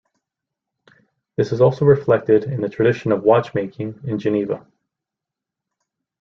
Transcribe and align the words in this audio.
This 1.35 1.51
is 1.51 1.61
also 1.61 1.85
reflected 1.85 2.45
in 2.45 2.61
the 2.61 2.69
tradition 2.69 3.11
of 3.11 3.21
watchmaking 3.21 3.99
in 4.03 4.17
Geneva. 4.17 4.65